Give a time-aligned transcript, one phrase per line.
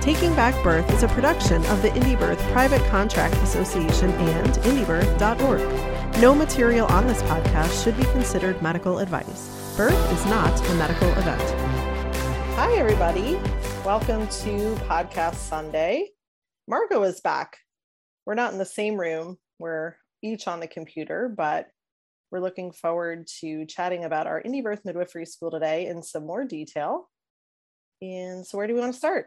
[0.00, 6.20] Taking Back Birth is a production of the Indie Birth Private Contract Association and indiebirth.org.
[6.22, 9.74] No material on this podcast should be considered medical advice.
[9.76, 11.42] Birth is not a medical event.
[12.56, 13.34] Hi, everybody.
[13.84, 16.08] Welcome to Podcast Sunday.
[16.66, 17.58] Margo is back.
[18.24, 21.66] We're not in the same room, we're each on the computer, but
[22.30, 26.46] we're looking forward to chatting about our Indie Birth Midwifery School today in some more
[26.46, 27.10] detail.
[28.00, 29.26] And so, where do we want to start?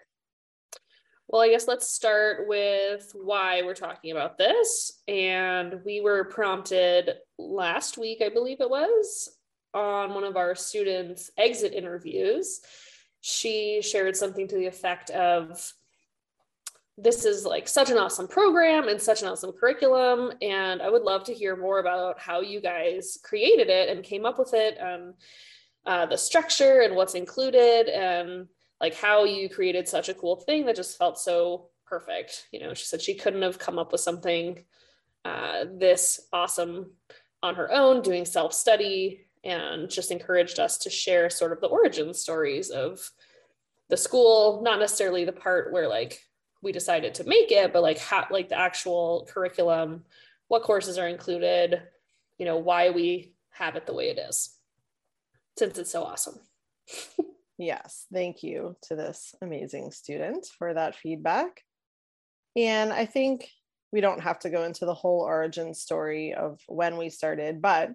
[1.28, 5.02] Well, I guess let's start with why we're talking about this.
[5.08, 9.36] And we were prompted last week, I believe it was,
[9.74, 12.62] on one of our students' exit interviews.
[13.22, 15.74] She shared something to the effect of,
[16.98, 20.34] this is like such an awesome program and such an awesome curriculum.
[20.42, 24.26] And I would love to hear more about how you guys created it and came
[24.26, 25.16] up with it, and
[25.86, 28.48] uh, the structure and what's included, and
[28.84, 32.48] like how you created such a cool thing that just felt so perfect.
[32.52, 34.66] You know, she said she couldn't have come up with something
[35.24, 36.92] uh, this awesome
[37.42, 41.68] on her own, doing self study, and just encouraged us to share sort of the
[41.68, 43.10] origin stories of
[43.88, 46.20] the school, not necessarily the part where like
[46.62, 50.04] we decided to make it, but like how, like the actual curriculum,
[50.50, 51.82] what courses are included,
[52.38, 54.58] you know, why we have it the way it is,
[55.58, 56.38] since it's so awesome.
[57.64, 61.62] Yes, thank you to this amazing student for that feedback.
[62.58, 63.50] And I think
[63.94, 67.92] we don't have to go into the whole origin story of when we started, but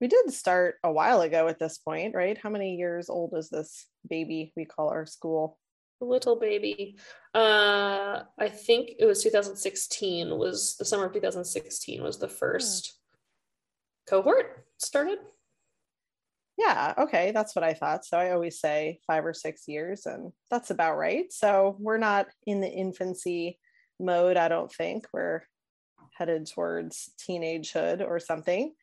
[0.00, 2.36] we did start a while ago at this point, right?
[2.36, 5.56] How many years old is this baby we call our school?
[6.00, 6.96] little baby.
[7.34, 12.32] Uh, I think it was 2016 was the summer of 2016 was the hmm.
[12.32, 12.98] first
[14.08, 15.18] cohort started
[16.60, 18.04] yeah, okay, that's what I thought.
[18.04, 21.32] So I always say five or six years, and that's about right.
[21.32, 23.58] So we're not in the infancy
[23.98, 25.06] mode, I don't think.
[25.12, 25.42] We're
[26.18, 28.74] headed towards teenagehood or something.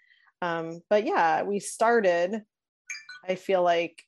[0.42, 2.42] Um, but yeah, we started,
[3.28, 4.04] I feel like,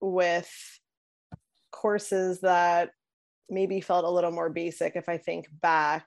[0.00, 0.50] with
[1.70, 2.90] courses that
[3.48, 6.06] maybe felt a little more basic if I think back.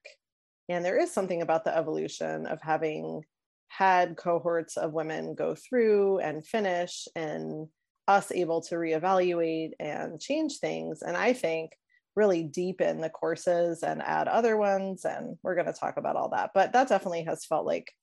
[0.67, 3.23] And there is something about the evolution of having
[3.69, 7.68] had cohorts of women go through and finish and
[8.07, 11.02] us able to reevaluate and change things.
[11.02, 11.72] And i think
[12.16, 16.29] really deepen the courses and add other ones and we're going to talk about all
[16.29, 16.52] that.
[16.53, 17.94] But that definitely has felt like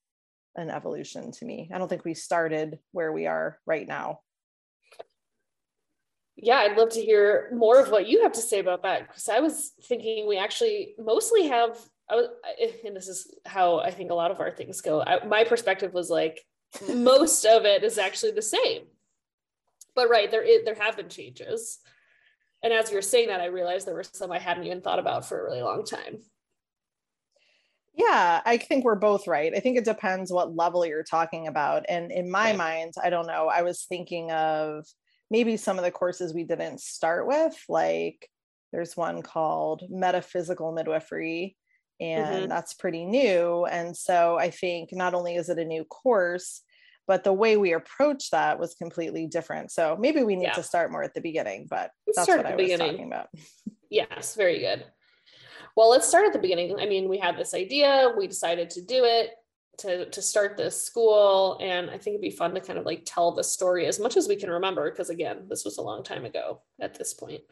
[0.54, 1.70] an evolution to me.
[1.72, 4.20] I don't think we started where we are right now.
[6.36, 9.26] Yeah i'd love to hear more of what you have to say about that because
[9.30, 11.78] i was thinking we actually mostly have
[12.08, 12.28] I was,
[12.84, 15.02] and this is how I think a lot of our things go.
[15.02, 16.40] I, my perspective was like
[16.92, 18.84] most of it is actually the same,
[19.94, 21.78] but right there, is, there have been changes.
[22.62, 24.98] And as you were saying that, I realized there were some I hadn't even thought
[24.98, 26.18] about for a really long time.
[27.94, 29.54] Yeah, I think we're both right.
[29.56, 31.86] I think it depends what level you're talking about.
[31.88, 32.56] And in my right.
[32.56, 34.86] mind, I don't know, I was thinking of
[35.30, 38.28] maybe some of the courses we didn't start with, like
[38.72, 41.56] there's one called Metaphysical Midwifery
[42.00, 42.48] and mm-hmm.
[42.48, 46.62] that's pretty new and so i think not only is it a new course
[47.06, 50.52] but the way we approach that was completely different so maybe we need yeah.
[50.52, 52.90] to start more at the beginning but let's that's what i was beginning.
[52.90, 53.28] talking about
[53.90, 54.84] yes very good
[55.76, 58.82] well let's start at the beginning i mean we had this idea we decided to
[58.82, 59.30] do it
[59.78, 63.02] to to start this school and i think it'd be fun to kind of like
[63.04, 66.02] tell the story as much as we can remember because again this was a long
[66.02, 67.42] time ago at this point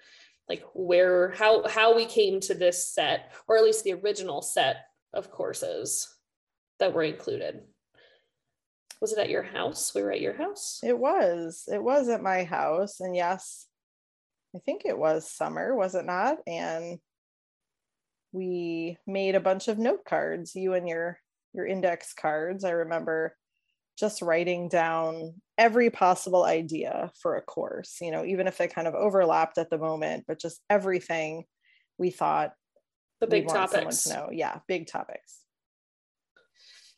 [0.48, 4.76] like where how how we came to this set or at least the original set
[5.12, 6.14] of courses
[6.78, 7.62] that were included.
[9.00, 9.94] Was it at your house?
[9.94, 10.80] We were at your house?
[10.82, 11.64] It was.
[11.70, 13.66] It was at my house and yes
[14.56, 16.38] i think it was summer was it not?
[16.46, 16.98] And
[18.32, 21.18] we made a bunch of note cards you and your
[21.54, 22.64] your index cards.
[22.64, 23.36] I remember
[23.98, 28.88] just writing down every possible idea for a course, you know, even if they kind
[28.88, 31.44] of overlapped at the moment, but just everything
[31.98, 32.52] we thought
[33.20, 34.04] the big topics.
[34.04, 34.28] to know.
[34.32, 35.38] Yeah, big topics.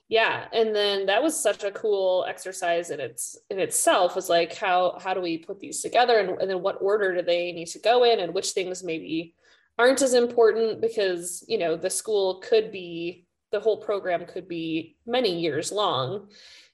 [0.08, 4.54] Yeah, and then that was such a cool exercise in its in itself was like
[4.54, 7.66] how how do we put these together and, and then what order do they need
[7.68, 9.34] to go in and which things maybe
[9.78, 14.96] aren't as important because you know the school could be the whole program could be
[15.06, 16.28] many years long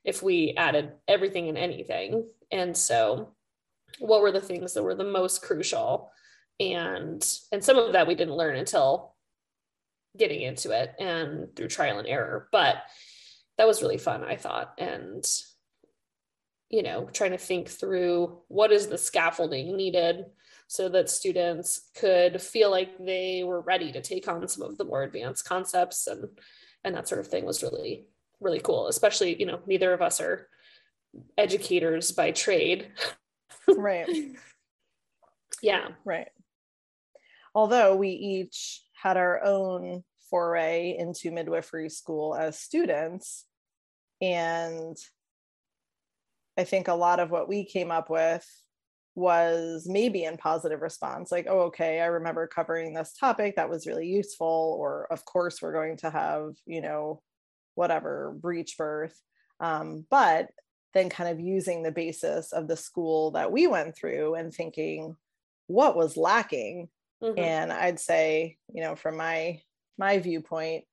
[0.04, 2.26] if we added everything and anything.
[2.50, 3.34] And so
[3.98, 6.10] what were the things that were the most crucial?
[6.60, 9.14] And and some of that we didn't learn until
[10.16, 12.48] getting into it and through trial and error.
[12.52, 12.76] But
[13.58, 14.74] that was really fun, I thought.
[14.78, 15.24] And
[16.68, 20.24] you know, trying to think through what is the scaffolding needed
[20.68, 24.84] so that students could feel like they were ready to take on some of the
[24.84, 26.24] more advanced concepts and
[26.84, 28.06] and that sort of thing was really
[28.42, 30.48] really cool especially you know neither of us are
[31.38, 32.88] educators by trade.
[33.68, 34.08] Right.
[35.62, 35.90] Yeah.
[36.04, 36.26] Right.
[37.54, 43.44] Although we each had our own foray into midwifery school as students
[44.20, 44.96] and
[46.58, 48.44] i think a lot of what we came up with
[49.14, 53.86] was maybe in positive response like oh okay i remember covering this topic that was
[53.86, 57.20] really useful or of course we're going to have you know
[57.74, 59.18] whatever breech birth
[59.60, 60.48] um, but
[60.94, 65.16] then kind of using the basis of the school that we went through and thinking
[65.66, 66.88] what was lacking
[67.22, 67.38] mm-hmm.
[67.38, 69.60] and i'd say you know from my
[69.98, 70.84] my viewpoint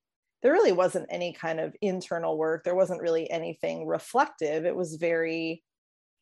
[0.41, 4.95] there really wasn't any kind of internal work there wasn't really anything reflective it was
[4.95, 5.63] very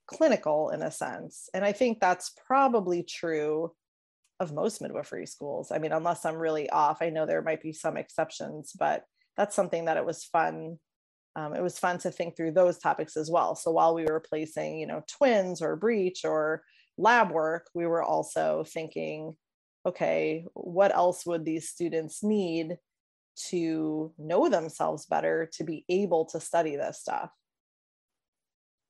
[0.07, 1.49] clinical in a sense.
[1.53, 3.73] And I think that's probably true
[4.39, 5.71] of most midwifery schools.
[5.71, 9.03] I mean, unless I'm really off, I know there might be some exceptions, but
[9.37, 10.79] that's something that it was fun.
[11.35, 13.55] Um, it was fun to think through those topics as well.
[13.55, 16.63] So while we were placing, you know, twins or breech or
[16.97, 19.35] lab work, we were also thinking,
[19.85, 22.77] okay, what else would these students need
[23.49, 27.29] to know themselves better to be able to study this stuff?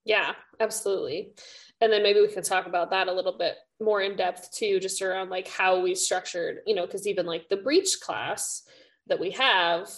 [0.06, 1.34] Yeah, absolutely.
[1.82, 4.80] And then maybe we can talk about that a little bit more in depth too,
[4.80, 8.64] just around like how we structured, you know, because even like the breech class
[9.08, 9.90] that we have,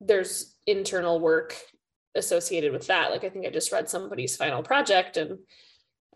[0.00, 1.56] there's internal work
[2.14, 3.10] associated with that.
[3.10, 5.38] Like I think I just read somebody's final project and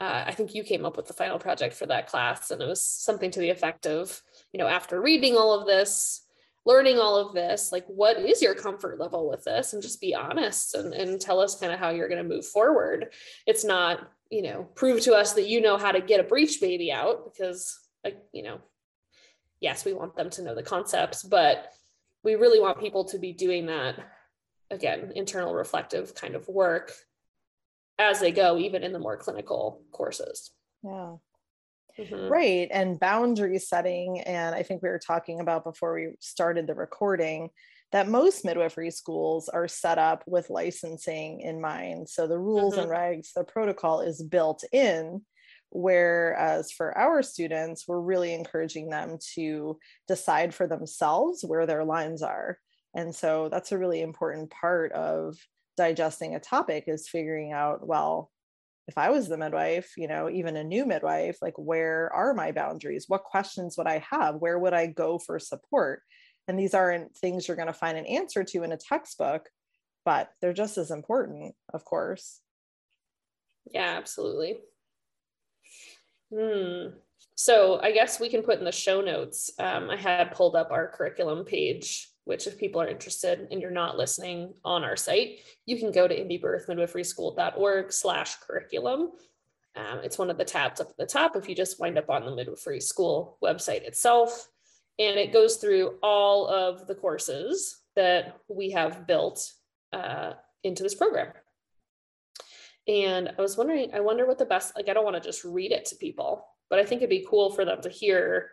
[0.00, 2.50] uh, I think you came up with the final project for that class.
[2.50, 4.20] And it was something to the effect of,
[4.52, 6.26] you know, after reading all of this,
[6.64, 10.14] learning all of this like what is your comfort level with this and just be
[10.14, 13.12] honest and, and tell us kind of how you're going to move forward
[13.46, 16.61] it's not you know prove to us that you know how to get a breech
[16.61, 18.61] baby out because like you know
[19.61, 21.67] yes we want them to know the concepts but
[22.22, 23.96] we really want people to be doing that
[24.70, 26.92] again internal reflective kind of work
[27.98, 30.50] as they go even in the more clinical courses
[30.82, 31.14] yeah
[31.98, 32.28] Mm-hmm.
[32.28, 32.69] Right.
[32.70, 34.20] And boundary setting.
[34.20, 37.50] And I think we were talking about before we started the recording
[37.92, 42.08] that most midwifery schools are set up with licensing in mind.
[42.08, 42.90] So the rules mm-hmm.
[42.90, 45.22] and regs, the protocol is built in.
[45.74, 52.22] Whereas for our students, we're really encouraging them to decide for themselves where their lines
[52.22, 52.58] are.
[52.94, 55.38] And so that's a really important part of
[55.78, 58.30] digesting a topic is figuring out, well,
[58.86, 62.52] if I was the midwife, you know, even a new midwife, like where are my
[62.52, 63.06] boundaries?
[63.08, 64.36] What questions would I have?
[64.36, 66.02] Where would I go for support?
[66.48, 69.48] And these aren't things you're going to find an answer to in a textbook,
[70.04, 72.40] but they're just as important, of course.
[73.70, 74.58] Yeah, absolutely.
[76.32, 76.96] Hmm.
[77.34, 79.50] So I guess we can put in the show notes.
[79.58, 83.70] Um, I had pulled up our curriculum page which if people are interested and you're
[83.70, 89.10] not listening on our site, you can go to indiebirthmidwiferyschool.org slash curriculum.
[89.74, 92.10] Um, it's one of the tabs up at the top if you just wind up
[92.10, 94.48] on the midwifery school website itself.
[94.98, 99.51] And it goes through all of the courses that we have built
[99.93, 101.32] uh, into this program.
[102.89, 105.44] And I was wondering, I wonder what the best, like, I don't want to just
[105.44, 108.51] read it to people, but I think it'd be cool for them to hear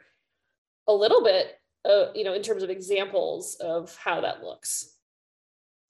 [0.88, 4.96] a little bit uh, you know, in terms of examples of how that looks.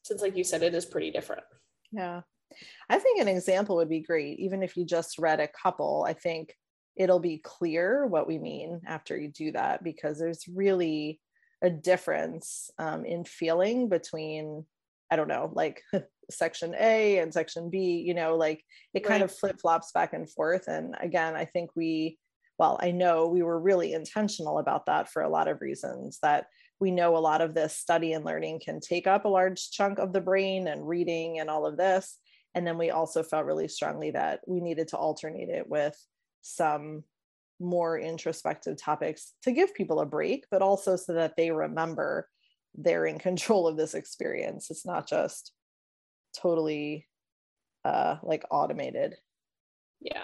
[0.03, 1.43] Since, like you said, it is pretty different.
[1.91, 2.21] Yeah.
[2.89, 4.39] I think an example would be great.
[4.39, 6.55] Even if you just read a couple, I think
[6.95, 11.19] it'll be clear what we mean after you do that because there's really
[11.61, 14.65] a difference um, in feeling between,
[15.11, 15.83] I don't know, like
[16.29, 19.29] section A and section B, you know, like it kind right.
[19.29, 20.67] of flip flops back and forth.
[20.67, 22.17] And again, I think we
[22.59, 26.47] well, I know we were really intentional about that for a lot of reasons that
[26.81, 29.97] we know a lot of this study and learning can take up a large chunk
[29.97, 32.17] of the brain and reading and all of this.
[32.53, 35.97] And then we also felt really strongly that we needed to alternate it with
[36.41, 37.05] some
[37.61, 42.27] more introspective topics to give people a break, but also so that they remember
[42.75, 44.69] they're in control of this experience.
[44.69, 45.53] It's not just
[46.33, 47.07] totally
[47.85, 49.15] uh, like automated.
[50.01, 50.23] Yeah.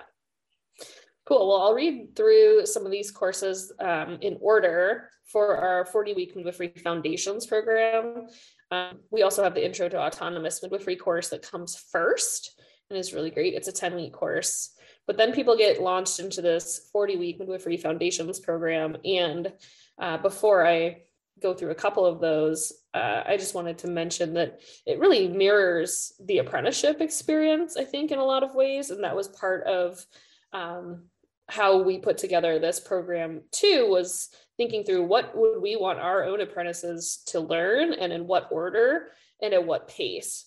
[1.25, 1.47] Cool.
[1.47, 6.35] Well, I'll read through some of these courses um, in order for our 40 week
[6.35, 8.27] midwifery foundations program.
[8.71, 12.59] Um, we also have the Intro to Autonomous Midwifery course that comes first
[12.89, 13.55] and is really great.
[13.55, 14.71] It's a 10 week course.
[15.07, 18.97] But then people get launched into this 40 week midwifery foundations program.
[19.03, 19.51] And
[19.99, 21.03] uh, before I
[21.41, 25.27] go through a couple of those, uh, I just wanted to mention that it really
[25.27, 28.89] mirrors the apprenticeship experience, I think, in a lot of ways.
[28.89, 30.05] And that was part of
[30.53, 31.03] um,
[31.49, 36.23] how we put together this program too, was thinking through what would we want our
[36.23, 39.07] own apprentices to learn and in what order
[39.41, 40.45] and at what pace.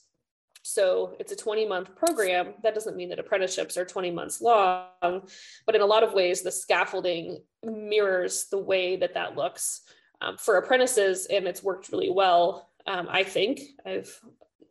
[0.63, 2.55] So it's a 20 month program.
[2.63, 5.29] That doesn't mean that apprenticeships are 20 months long,
[5.67, 9.83] but in a lot of ways, the scaffolding mirrors the way that that looks
[10.21, 12.69] um, for apprentices, and it's worked really well.
[12.87, 14.19] Um, I think I've,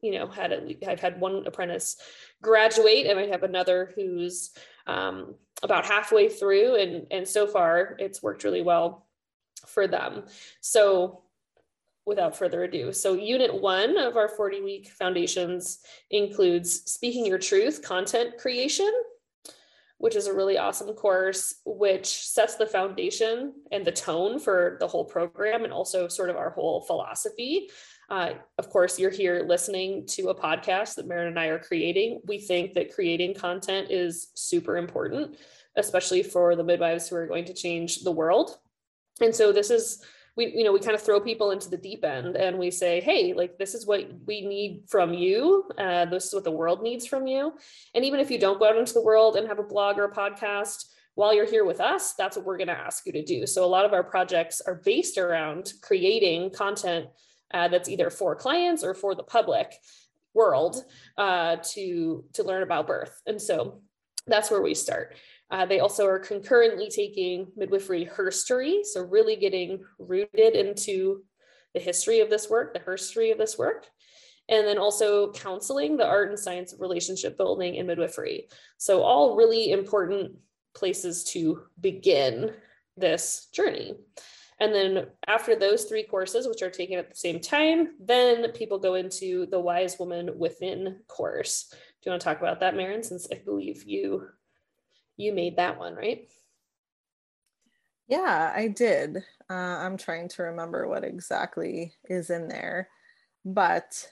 [0.02, 1.98] you know, had at I've had one apprentice
[2.42, 4.52] graduate, and I have another who's
[4.86, 9.06] um, about halfway through, and and so far it's worked really well
[9.66, 10.24] for them.
[10.62, 11.24] So
[12.08, 12.94] without further ado.
[12.94, 18.90] So, unit one of our 40 week foundations includes speaking your truth content creation,
[20.00, 24.88] which is a really awesome course, which sets the foundation and the tone for the
[24.88, 27.70] whole program and also sort of our whole philosophy.
[28.10, 32.22] Uh, of course, you're here listening to a podcast that Marin and I are creating.
[32.26, 35.36] We think that creating content is super important,
[35.76, 38.58] especially for the midwives who are going to change the world.
[39.20, 40.04] And so, this is
[40.38, 43.02] we you know we kind of throw people into the deep end and we say
[43.02, 45.70] hey like this is what we need from you.
[45.78, 47.54] Uh, this is what the world needs from you.
[47.94, 50.06] And even if you don't go out into the world and have a blog or
[50.06, 53.24] a podcast while you're here with us that's what we're going to ask you to
[53.24, 53.48] do.
[53.48, 57.08] So a lot of our projects are based around creating content
[57.54, 59.74] uh, that's either for clients or for the public
[60.34, 60.84] world
[61.18, 63.22] uh, to to learn about birth.
[63.26, 63.82] And so
[64.28, 65.16] that's where we start
[65.50, 71.24] uh, they also are concurrently taking midwifery herstory, so really getting rooted into
[71.74, 73.86] the history of this work, the herstory of this work.
[74.50, 78.48] And then also counseling, the art and science of relationship building in midwifery.
[78.78, 80.38] So, all really important
[80.74, 82.54] places to begin
[82.96, 83.96] this journey.
[84.60, 88.80] And then after those three courses, which are taken at the same time, then people
[88.80, 91.68] go into the Wise Woman Within course.
[91.70, 93.04] Do you want to talk about that, Marin?
[93.04, 94.28] Since I believe you
[95.18, 96.30] you made that one, right?
[98.08, 99.18] Yeah, I did.
[99.50, 102.90] Uh, I'm trying to remember what exactly is in there,
[103.44, 104.10] but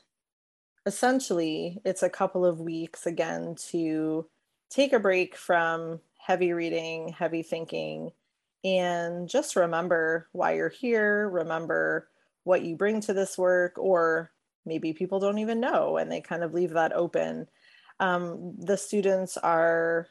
[0.85, 4.27] essentially, it's a couple of weeks again to
[4.69, 8.11] take a break from heavy reading, heavy thinking,
[8.63, 12.09] and just remember why you're here, remember
[12.43, 14.31] what you bring to this work, or
[14.65, 17.47] maybe people don't even know and they kind of leave that open.
[17.99, 20.07] Um, the students are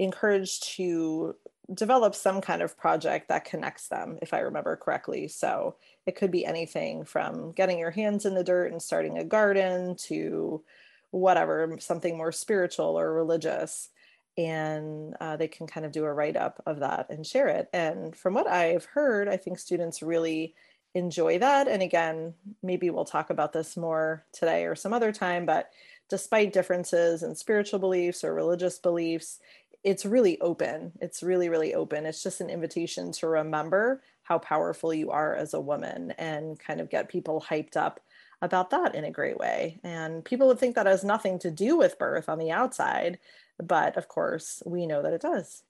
[0.00, 1.36] encouraged to
[1.72, 5.28] develop some kind of project that connects them, if I remember correctly.
[5.28, 5.76] So
[6.06, 9.94] it could be anything from getting your hands in the dirt and starting a garden
[10.06, 10.62] to
[11.10, 13.90] whatever, something more spiritual or religious.
[14.36, 17.68] And uh, they can kind of do a write up of that and share it.
[17.72, 20.54] And from what I've heard, I think students really
[20.94, 21.68] enjoy that.
[21.68, 25.70] And again, maybe we'll talk about this more today or some other time, but
[26.08, 29.38] despite differences in spiritual beliefs or religious beliefs,
[29.82, 30.92] it's really open.
[31.00, 32.06] It's really, really open.
[32.06, 36.80] It's just an invitation to remember how powerful you are as a woman and kind
[36.80, 38.00] of get people hyped up
[38.42, 39.80] about that in a great way.
[39.82, 43.18] And people would think that has nothing to do with birth on the outside,
[43.58, 45.62] but of course, we know that it does.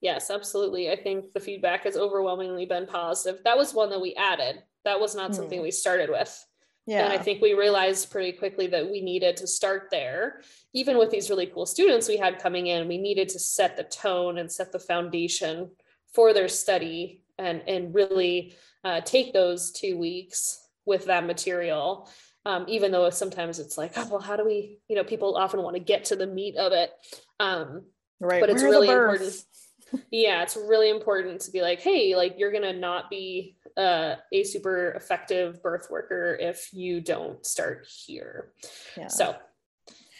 [0.00, 0.90] Yes, absolutely.
[0.90, 3.40] I think the feedback has overwhelmingly been positive.
[3.44, 4.62] That was one that we added.
[4.84, 5.64] That was not something hmm.
[5.64, 6.44] we started with.
[6.86, 7.04] Yeah.
[7.04, 10.42] And I think we realized pretty quickly that we needed to start there.
[10.72, 13.84] Even with these really cool students we had coming in, we needed to set the
[13.84, 15.70] tone and set the foundation
[16.12, 22.10] for their study and, and really uh, take those two weeks with that material.
[22.44, 25.62] Um, even though sometimes it's like, oh, well, how do we, you know, people often
[25.62, 26.90] want to get to the meat of it.
[27.38, 27.84] Um,
[28.18, 28.40] right.
[28.40, 29.44] But it's Where really important.
[30.10, 34.16] Yeah, it's really important to be like, hey, like you're going to not be uh,
[34.32, 38.52] a super effective birth worker if you don't start here.
[38.96, 39.08] Yeah.
[39.08, 39.36] So,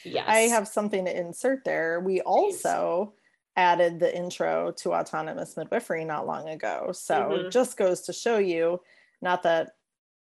[0.04, 0.24] yes.
[0.26, 2.00] I have something to insert there.
[2.00, 3.14] We also
[3.56, 6.90] added the intro to autonomous midwifery not long ago.
[6.92, 7.46] So, mm-hmm.
[7.46, 8.80] it just goes to show you
[9.20, 9.72] not that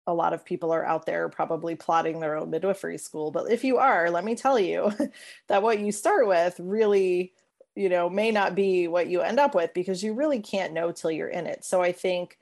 [0.09, 3.63] a lot of people are out there probably plotting their own midwifery school, but if
[3.63, 4.91] you are, let me tell you
[5.49, 7.35] that what you start with really
[7.79, 10.93] you know may not be what you end up with because you really can't know
[10.93, 12.39] till you're in it so i think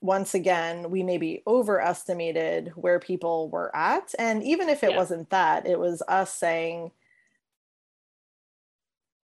[0.00, 4.14] once again, we maybe overestimated where people were at.
[4.18, 4.96] And even if it yeah.
[4.96, 6.92] wasn't that, it was us saying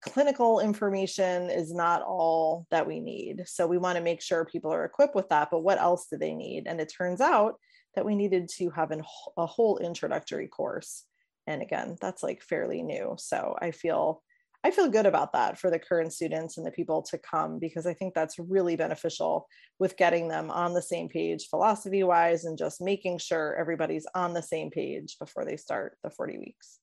[0.01, 3.43] clinical information is not all that we need.
[3.47, 5.51] So we want to make sure people are equipped with that.
[5.51, 6.67] But what else do they need?
[6.67, 7.57] And it turns out
[7.95, 9.03] that we needed to have an,
[9.37, 11.05] a whole introductory course.
[11.47, 13.17] And again, that's like fairly new.
[13.19, 14.23] So I feel
[14.63, 17.87] I feel good about that for the current students and the people to come because
[17.87, 19.47] I think that's really beneficial
[19.79, 24.35] with getting them on the same page philosophy wise and just making sure everybody's on
[24.35, 26.79] the same page before they start the 40 weeks.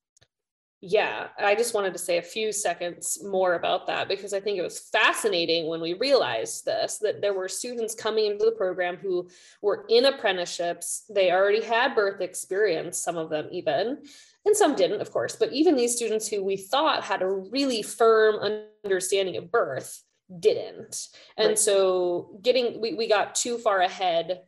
[0.80, 4.60] Yeah, I just wanted to say a few seconds more about that because I think
[4.60, 8.98] it was fascinating when we realized this that there were students coming into the program
[8.98, 9.28] who
[9.64, 11.06] were in apprenticeships.
[11.10, 14.04] They already had birth experience, some of them even,
[14.48, 15.36] and some didn't, of course.
[15.36, 20.02] But even these students who we thought had a really firm understanding of birth
[20.40, 21.08] didn't.
[21.38, 21.60] And right.
[21.60, 24.44] so getting, we, we got too far ahead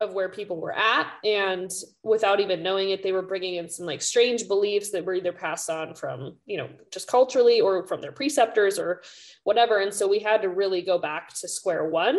[0.00, 1.70] of where people were at and
[2.02, 5.32] without even knowing it they were bringing in some like strange beliefs that were either
[5.32, 9.02] passed on from you know just culturally or from their preceptors or
[9.44, 12.18] whatever and so we had to really go back to square one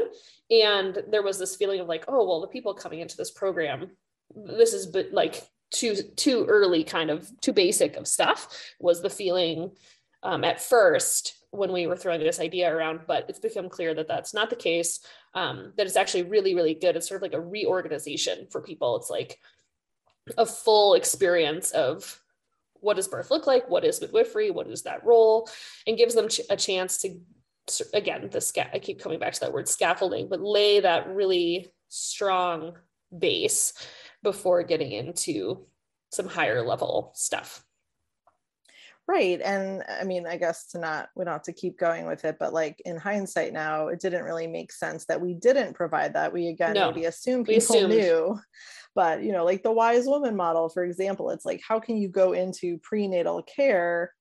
[0.49, 3.91] and there was this feeling of like oh well the people coming into this program
[4.33, 5.43] this is but like
[5.75, 8.47] too too early kind of too basic of stuff
[8.79, 9.71] was the feeling
[10.23, 14.07] um, at first when we were throwing this idea around but it's become clear that
[14.07, 14.99] that's not the case.
[15.33, 16.95] Um, that it's actually really really good.
[16.95, 18.95] It's sort of like a reorganization for people.
[18.97, 19.39] It's like
[20.37, 22.21] a full experience of
[22.75, 23.69] what does birth look like?
[23.69, 24.51] What is midwifery?
[24.51, 25.49] What is that role?
[25.87, 27.19] And gives them a chance to
[27.93, 31.67] again the sca- i keep coming back to that word scaffolding but lay that really
[31.89, 32.73] strong
[33.17, 33.73] base
[34.25, 35.65] before getting into
[36.11, 37.63] some higher level stuff.
[39.07, 39.39] Right.
[39.39, 42.37] And I mean, I guess to not, we don't have to keep going with it,
[42.39, 46.33] but like in hindsight now, it didn't really make sense that we didn't provide that.
[46.33, 48.39] We again no, maybe assume people knew.
[48.95, 52.07] But, you know, like the wise woman model, for example, it's like, how can you
[52.07, 54.11] go into prenatal care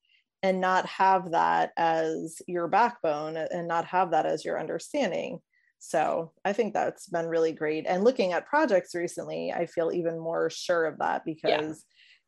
[0.43, 5.41] and not have that as your backbone and not have that as your understanding?
[5.87, 7.85] So I think that's been really great.
[7.87, 11.75] And looking at projects recently, I feel even more sure of that because, yeah.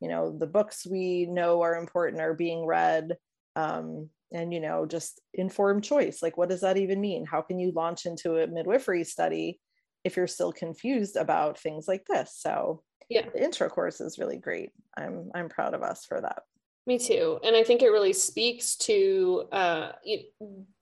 [0.01, 3.17] you know, the books we know are important are being read.
[3.57, 6.23] Um, and, you know, just informed choice.
[6.23, 7.25] Like, what does that even mean?
[7.25, 9.59] How can you launch into a midwifery study
[10.05, 12.35] if you're still confused about things like this?
[12.37, 14.71] So, yeah, the intro course is really great.
[14.99, 16.43] I'm I'm proud of us for that.
[16.87, 17.39] Me too.
[17.43, 19.93] And I think it really speaks to uh,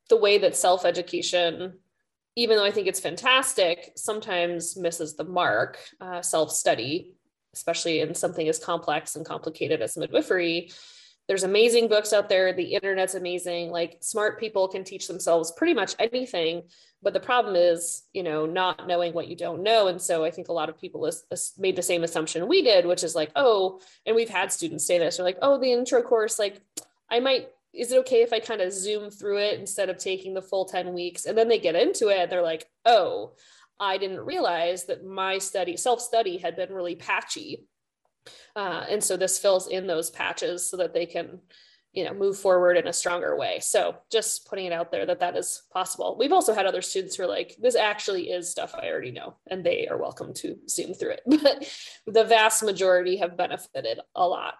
[0.08, 1.74] the way that self education
[2.37, 5.79] even though I think it's fantastic, sometimes misses the mark.
[6.01, 7.14] Uh, Self study,
[7.53, 10.70] especially in something as complex and complicated as midwifery,
[11.27, 12.53] there's amazing books out there.
[12.53, 13.70] The internet's amazing.
[13.70, 16.64] Like smart people can teach themselves pretty much anything.
[17.03, 19.88] But the problem is, you know, not knowing what you don't know.
[19.88, 21.11] And so I think a lot of people
[21.59, 24.99] made the same assumption we did, which is like, oh, and we've had students say
[24.99, 26.61] this, they're like, oh, the intro course, like
[27.11, 30.34] I might is it okay if I kind of zoom through it instead of taking
[30.34, 31.26] the full 10 weeks?
[31.26, 33.34] And then they get into it and they're like, oh,
[33.78, 37.66] I didn't realize that my study, self study, had been really patchy.
[38.56, 41.40] Uh, and so this fills in those patches so that they can,
[41.92, 43.58] you know, move forward in a stronger way.
[43.60, 46.16] So just putting it out there that that is possible.
[46.18, 49.37] We've also had other students who are like, this actually is stuff I already know,
[49.50, 51.22] and they are welcome to zoom through it.
[52.06, 54.54] But the vast majority have benefited a lot.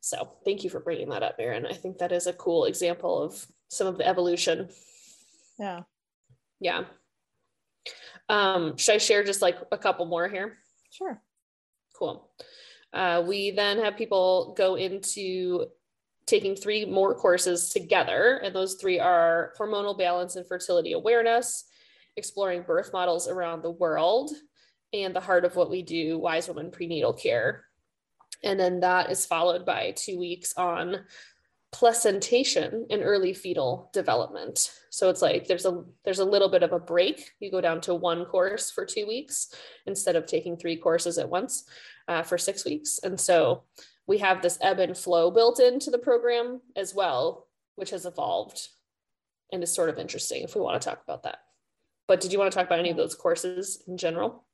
[0.00, 1.66] So thank you for bringing that up, Marin.
[1.66, 4.68] I think that is a cool example of some of the evolution.
[5.58, 5.82] Yeah.
[6.58, 6.84] Yeah.
[8.28, 10.58] Um, should I share just like a couple more here?
[10.90, 11.20] Sure.
[11.94, 12.30] Cool.
[12.92, 15.66] Uh, we then have people go into
[16.26, 21.64] taking three more courses together, and those three are hormonal balance and fertility awareness,
[22.16, 24.30] exploring birth models around the world,
[24.92, 27.64] and the heart of what we do, wise woman prenatal care.
[28.42, 31.04] And then that is followed by two weeks on
[31.72, 34.72] placentation and early fetal development.
[34.90, 37.30] So it's like there's a there's a little bit of a break.
[37.38, 39.54] You go down to one course for two weeks
[39.86, 41.64] instead of taking three courses at once
[42.08, 42.98] uh, for six weeks.
[43.02, 43.62] And so
[44.06, 48.68] we have this ebb and flow built into the program as well, which has evolved
[49.52, 51.38] and is sort of interesting if we want to talk about that.
[52.08, 54.44] But did you want to talk about any of those courses in general?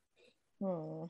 [0.62, 1.07] Hmm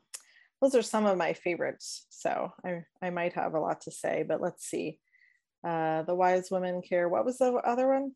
[0.60, 2.06] those are some of my favorites.
[2.08, 4.98] So I, I might have a lot to say, but let's see.
[5.66, 7.08] Uh, the Wise Women Care.
[7.08, 8.12] What was the other one?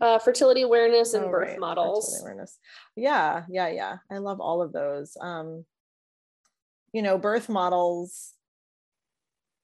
[0.00, 1.60] Uh, fertility awareness and oh, birth right.
[1.60, 2.20] models.
[2.20, 2.58] awareness.
[2.96, 3.96] Yeah, yeah, yeah.
[4.10, 5.16] I love all of those.
[5.20, 5.64] Um,
[6.92, 8.32] you know, birth models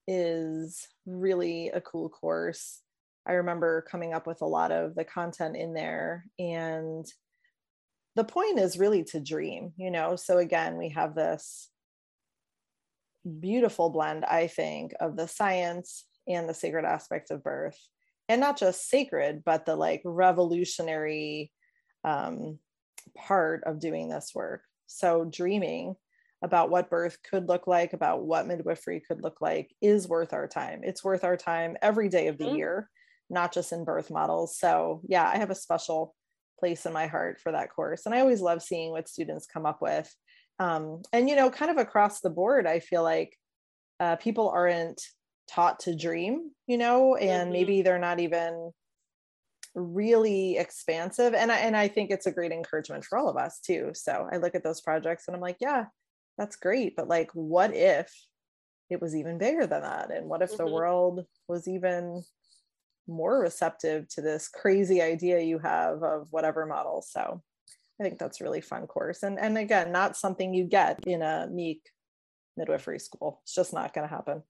[0.07, 2.81] is really a cool course.
[3.27, 7.05] I remember coming up with a lot of the content in there and
[8.17, 10.17] the point is really to dream, you know.
[10.17, 11.69] So again, we have this
[13.41, 17.79] beautiful blend, I think, of the science and the sacred aspects of birth.
[18.29, 21.51] And not just sacred, but the like revolutionary
[22.05, 22.59] um,
[23.17, 24.63] part of doing this work.
[24.87, 25.97] So, dreaming,
[26.43, 30.47] about what birth could look like, about what midwifery could look like, is worth our
[30.47, 30.81] time.
[30.85, 32.57] It's worth our time every day of the mm-hmm.
[32.57, 32.91] year,
[33.29, 34.57] not just in birth models.
[34.59, 36.15] So, yeah, I have a special
[36.59, 38.07] place in my heart for that course.
[38.07, 40.13] And I always love seeing what students come up with.
[40.59, 43.37] Um, and, you know, kind of across the board, I feel like
[44.01, 45.01] uh, people aren't
[45.49, 47.53] taught to dream, you know, and mm-hmm.
[47.53, 48.73] maybe they're not even
[49.75, 53.61] really expansive and I, and I think it's a great encouragement for all of us
[53.61, 55.87] too so i look at those projects and i'm like yeah
[56.37, 58.13] that's great but like what if
[58.91, 60.65] it was even bigger than that and what if mm-hmm.
[60.65, 62.23] the world was even
[63.07, 67.43] more receptive to this crazy idea you have of whatever model so
[68.01, 71.23] i think that's a really fun course and and again not something you get in
[71.23, 71.81] a MEAC
[72.57, 74.43] midwifery school it's just not going to happen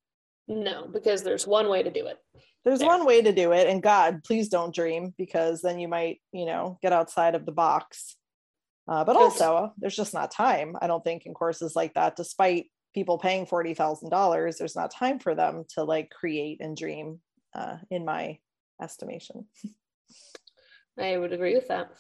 [0.47, 2.19] no because there's one way to do it
[2.65, 2.89] there's there.
[2.89, 6.47] one way to do it and god please don't dream because then you might you
[6.47, 8.17] know get outside of the box
[8.89, 10.75] uh, but also, there's just not time.
[10.81, 14.91] I don't think in courses like that, despite people paying forty thousand dollars, there's not
[14.91, 17.21] time for them to like create and dream.
[17.55, 18.39] Uh, in my
[18.81, 19.47] estimation.
[20.99, 21.91] I would agree with that.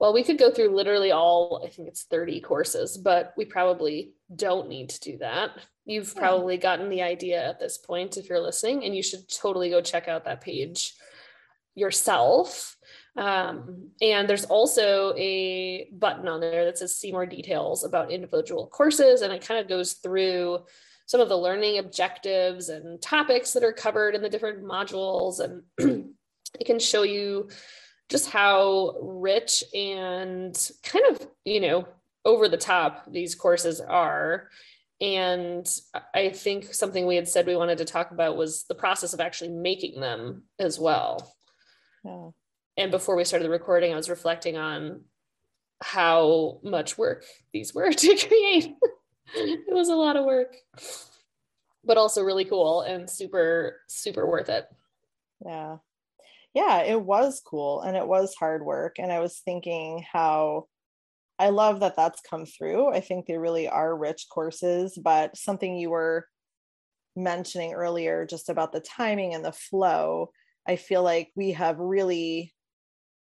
[0.00, 4.12] Well, we could go through literally all, I think it's 30 courses, but we probably
[4.34, 5.52] don't need to do that.
[5.84, 6.20] You've yeah.
[6.20, 9.80] probably gotten the idea at this point if you're listening, and you should totally go
[9.80, 10.94] check out that page
[11.74, 12.76] yourself.
[13.16, 18.66] Um, and there's also a button on there that says see more details about individual
[18.66, 19.22] courses.
[19.22, 20.60] And it kind of goes through
[21.06, 25.40] some of the learning objectives and topics that are covered in the different modules.
[25.40, 25.62] And
[26.58, 27.48] it can show you
[28.08, 31.88] just how rich and kind of, you know,
[32.24, 34.48] over the top these courses are.
[35.00, 35.68] And
[36.14, 39.20] I think something we had said we wanted to talk about was the process of
[39.20, 41.34] actually making them as well.
[42.04, 42.30] Yeah
[42.76, 45.02] and before we started the recording, I was reflecting on
[45.82, 48.74] how much work these were to create.
[49.34, 50.56] it was a lot of work,
[51.84, 54.66] but also really cool and super, super worth it.
[55.44, 55.78] Yeah.
[56.54, 58.96] Yeah, it was cool and it was hard work.
[58.98, 60.68] And I was thinking how
[61.38, 62.90] I love that that's come through.
[62.90, 66.26] I think they really are rich courses, but something you were
[67.16, 70.30] mentioning earlier just about the timing and the flow,
[70.68, 72.54] I feel like we have really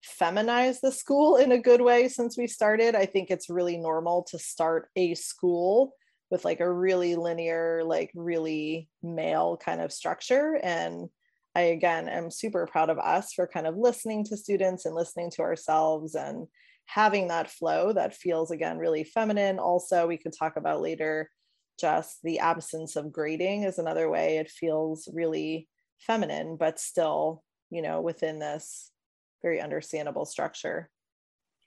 [0.03, 2.95] feminized the school in a good way since we started.
[2.95, 5.93] I think it's really normal to start a school
[6.31, 10.59] with like a really linear, like really male kind of structure.
[10.61, 11.09] And
[11.55, 15.31] I, again, am super proud of us for kind of listening to students and listening
[15.31, 16.47] to ourselves and
[16.87, 19.57] having that flow that feels, again, really feminine.
[19.57, 21.29] Also, we could talk about later
[21.79, 25.67] just the absence of grading is another way it feels really
[25.99, 28.91] feminine, but still, you know, within this
[29.41, 30.89] very understandable structure.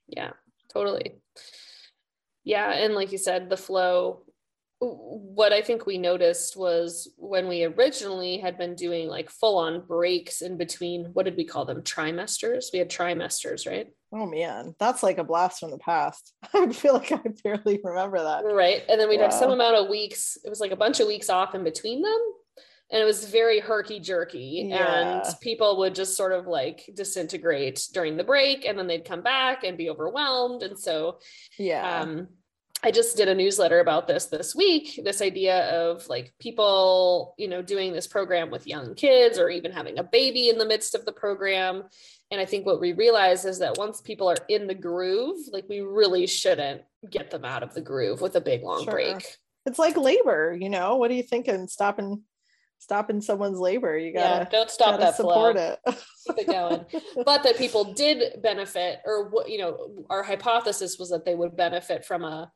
[0.07, 0.31] Yeah,
[0.73, 1.17] totally.
[2.45, 2.73] Yeah.
[2.73, 4.23] And like you said, the flow,
[4.81, 9.85] what I think we noticed was when we originally had been doing like full on
[9.87, 11.83] breaks in between, what did we call them?
[11.83, 12.67] Trimesters.
[12.73, 13.89] We had trimesters, right?
[14.13, 16.33] Oh man, that's like a blast from the past.
[16.55, 18.45] I feel like I barely remember that.
[18.45, 18.83] Right.
[18.89, 20.39] And then we'd have some amount of weeks.
[20.45, 22.21] It was like a bunch of weeks off in between them
[22.91, 25.21] and it was very herky jerky yeah.
[25.21, 29.23] and people would just sort of like disintegrate during the break and then they'd come
[29.23, 31.19] back and be overwhelmed and so
[31.59, 32.29] yeah um,
[32.83, 37.49] I just did a newsletter about this this week this idea of like people you
[37.49, 40.95] know doing this program with young kids or even having a baby in the midst
[40.95, 41.85] of the program
[42.31, 45.65] and I think what we realize is that once people are in the groove like
[45.69, 48.93] we really shouldn't get them out of the groove with a big long sure.
[48.93, 49.27] break
[49.67, 52.23] it's like labor you know what are you thinking stopping
[52.79, 53.99] stopping someone's labor.
[53.99, 55.77] You gotta yeah, don't stop that support flow.
[55.87, 56.05] it.
[56.27, 56.85] Keep it going.
[57.25, 61.57] but that people did benefit, or what you know, our hypothesis was that they would
[61.57, 62.51] benefit from a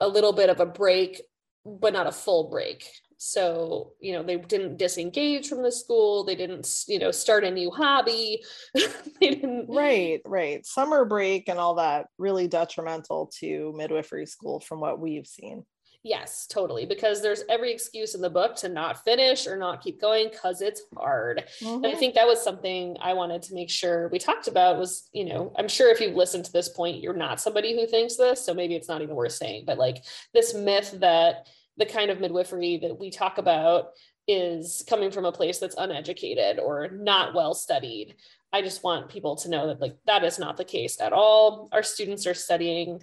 [0.00, 1.22] a little bit of a break,
[1.64, 2.88] but not a full break.
[3.18, 6.24] So, you know, they didn't disengage from the school.
[6.24, 8.44] They didn't, you know, start a new hobby.
[8.74, 9.66] they didn't.
[9.68, 10.66] Right, right.
[10.66, 15.64] Summer break and all that really detrimental to midwifery school from what we've seen.
[16.06, 16.86] Yes, totally.
[16.86, 20.62] Because there's every excuse in the book to not finish or not keep going because
[20.62, 21.42] it's hard.
[21.58, 21.74] Mm-hmm.
[21.74, 21.98] And I mm-hmm.
[21.98, 25.52] think that was something I wanted to make sure we talked about was, you know,
[25.58, 28.46] I'm sure if you've listened to this point, you're not somebody who thinks this.
[28.46, 32.20] So maybe it's not even worth saying, but like this myth that the kind of
[32.20, 33.88] midwifery that we talk about
[34.28, 38.14] is coming from a place that's uneducated or not well studied.
[38.52, 41.68] I just want people to know that like that is not the case at all.
[41.72, 43.02] Our students are studying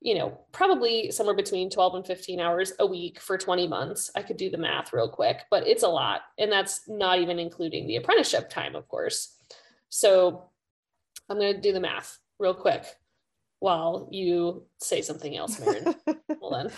[0.00, 4.10] you know, probably somewhere between 12 and 15 hours a week for 20 months.
[4.14, 6.22] I could do the math real quick, but it's a lot.
[6.38, 9.36] And that's not even including the apprenticeship time, of course.
[9.88, 10.50] So
[11.28, 12.84] I'm going to do the math real quick
[13.58, 15.94] while you say something else, Marin.
[16.40, 16.72] Well then.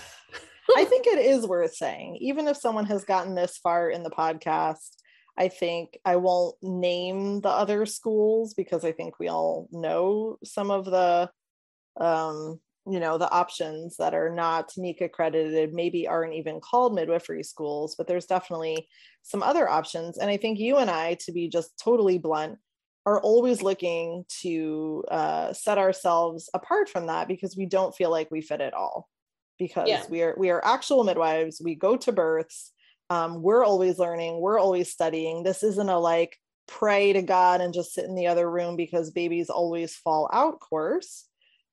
[0.76, 4.11] I think it is worth saying, even if someone has gotten this far in the
[4.11, 4.96] podcast,
[5.37, 10.70] I think I won't name the other schools because I think we all know some
[10.70, 11.30] of the
[12.00, 17.42] um you know the options that are not NECA accredited maybe aren't even called midwifery
[17.42, 18.88] schools but there's definitely
[19.22, 20.18] some other options.
[20.18, 22.59] And i think you and i to be just totally blunt
[23.07, 28.31] are always looking to uh, set ourselves apart from that because we don't feel like
[28.31, 29.09] we fit at all
[29.59, 30.03] because yeah.
[30.11, 31.61] we are we are actual midwives.
[31.64, 32.72] We go to births.
[33.09, 34.40] Um, we're always learning.
[34.40, 35.42] We're always studying.
[35.42, 36.37] This isn't a like
[36.68, 40.61] pray to god and just sit in the other room because babies always fall out
[40.61, 41.26] course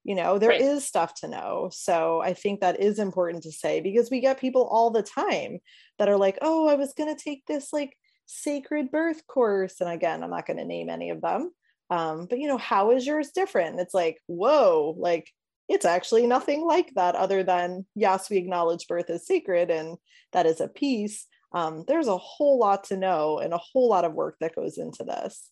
[0.08, 0.60] you know there right.
[0.60, 1.68] is stuff to know.
[1.72, 5.58] So i think that is important to say because we get people all the time
[5.98, 9.90] that are like oh i was going to take this like sacred birth course and
[9.90, 11.50] again i'm not going to name any of them
[11.90, 13.80] um, but you know how is yours different?
[13.80, 15.30] It's like whoa like
[15.68, 19.96] it's actually nothing like that other than yes we acknowledge birth as sacred and
[20.32, 21.26] that is a piece.
[21.52, 24.76] Um, there's a whole lot to know and a whole lot of work that goes
[24.76, 25.50] into this.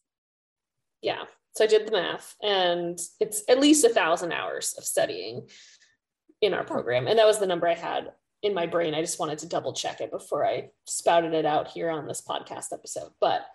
[1.00, 1.24] Yeah
[1.56, 5.48] so I did the math, and it's at least a thousand hours of studying
[6.42, 7.06] in our program.
[7.06, 8.92] And that was the number I had in my brain.
[8.92, 12.20] I just wanted to double check it before I spouted it out here on this
[12.20, 13.10] podcast episode.
[13.22, 13.46] But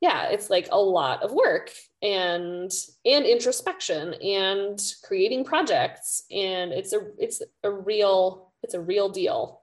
[0.00, 2.72] yeah, it's like a lot of work and
[3.04, 6.22] and introspection and creating projects.
[6.30, 9.60] And it's a it's a real, it's a real deal.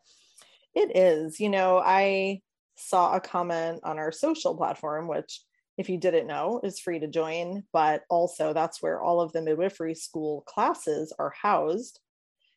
[0.75, 1.39] It is.
[1.39, 2.41] You know, I
[2.75, 5.41] saw a comment on our social platform, which
[5.79, 7.63] if you didn't know, is free to join.
[7.71, 12.01] But also, that's where all of the midwifery school classes are housed.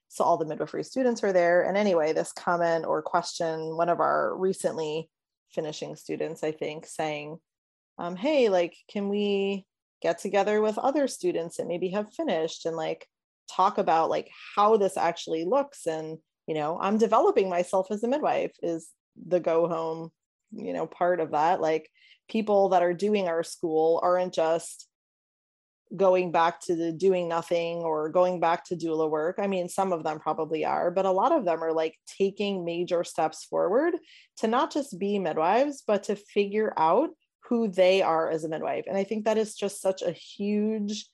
[0.08, 1.62] So all the midwifery students are there.
[1.62, 5.08] And anyway, this comment or question, one of our recently
[5.52, 7.38] finishing students, I think, saying,
[7.96, 9.66] um, hey, like, can we
[10.00, 13.06] get together with other students that maybe have finished and like
[13.48, 18.08] talk about like how this actually looks and you know i'm developing myself as a
[18.08, 18.88] midwife is
[19.28, 20.10] the go home
[20.52, 21.88] you know part of that like
[22.28, 24.88] people that are doing our school aren't just
[25.96, 29.38] going back to the doing nothing or going back to doula work.
[29.38, 32.64] I mean, some of them probably are, but a lot of them are like taking
[32.64, 33.94] major steps forward
[34.38, 37.10] to not just be midwives, but to figure out
[37.48, 38.84] who they are as a midwife.
[38.86, 41.06] And I think that is just such a huge,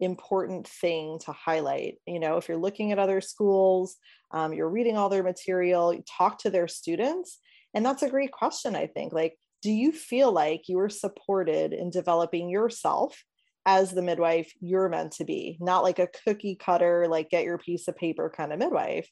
[0.00, 1.94] important thing to highlight.
[2.06, 3.96] You know, if you're looking at other schools,
[4.32, 7.38] um, you're reading all their material, talk to their students.
[7.76, 9.12] And that's a great question, I think.
[9.12, 13.22] Like, do you feel like you were supported in developing yourself
[13.66, 15.58] as the midwife you're meant to be?
[15.60, 19.08] Not like a cookie cutter like get your piece of paper kind of midwife.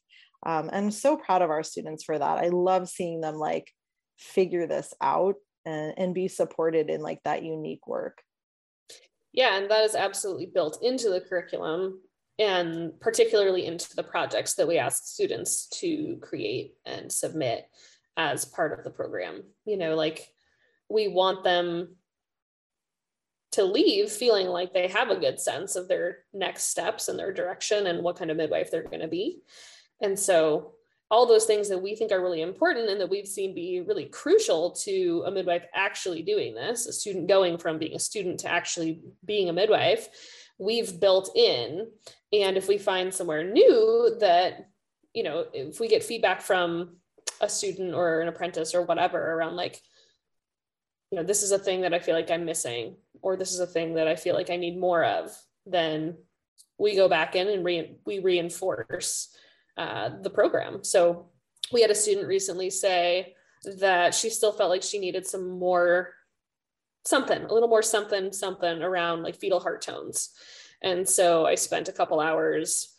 [0.47, 2.39] Um, i'm so proud of our students for that.
[2.39, 3.71] I love seeing them like
[4.17, 8.23] figure this out and, and be supported in like that unique work.
[9.31, 12.01] Yeah and that is absolutely built into the curriculum
[12.39, 17.67] and particularly into the projects that we ask students to create and submit
[18.17, 20.29] as part of the program you know like
[20.89, 21.95] we want them
[23.55, 27.31] to leave feeling like they have a good sense of their next steps and their
[27.31, 29.39] direction and what kind of midwife they're going to be.
[30.01, 30.73] And so
[31.09, 34.07] all those things that we think are really important and that we've seen be really
[34.07, 38.51] crucial to a midwife actually doing this, a student going from being a student to
[38.51, 40.09] actually being a midwife,
[40.59, 41.87] we've built in.
[42.33, 44.67] And if we find somewhere new that,
[45.13, 46.97] you know, if we get feedback from
[47.41, 49.81] a student or an apprentice or whatever around like,
[51.11, 53.59] you know, this is a thing that I feel like I'm missing, or this is
[53.59, 55.31] a thing that I feel like I need more of,
[55.65, 56.17] then
[56.77, 59.29] we go back in and re- we reinforce
[59.77, 60.83] uh, the program.
[60.83, 61.29] So
[61.71, 63.35] we had a student recently say
[63.79, 66.13] that she still felt like she needed some more
[67.05, 70.31] something, a little more something, something around like fetal heart tones.
[70.81, 72.94] And so I spent a couple hours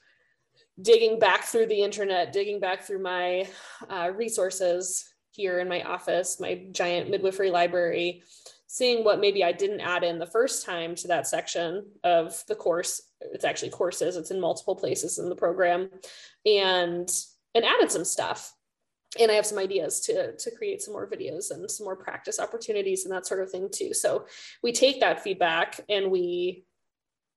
[0.80, 3.48] digging back through the internet, digging back through my
[3.88, 8.22] uh, resources here in my office, my giant midwifery library,
[8.66, 12.54] seeing what maybe I didn't add in the first time to that section of the
[12.54, 13.00] course.
[13.20, 15.90] It's actually courses, it's in multiple places in the program,
[16.44, 17.10] and
[17.54, 18.52] and added some stuff.
[19.18, 22.38] And I have some ideas to, to create some more videos and some more practice
[22.38, 23.94] opportunities and that sort of thing too.
[23.94, 24.26] So
[24.62, 26.64] we take that feedback and we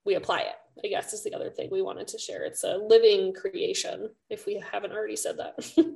[0.05, 0.55] we apply it.
[0.83, 2.43] I guess is the other thing we wanted to share.
[2.43, 5.95] It's a living creation, if we haven't already said that.